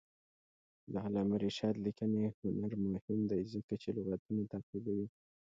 د 0.91 0.93
علامه 1.05 1.35
رشاد 1.45 1.75
لیکنی 1.85 2.19
هنر 2.39 2.71
مهم 2.93 3.19
دی 3.29 3.41
ځکه 3.53 3.73
چې 3.81 3.89
لغتونه 4.11 4.41
تعقیبوي. 4.53 5.07